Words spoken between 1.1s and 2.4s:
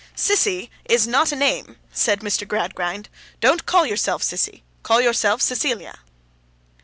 a name,' said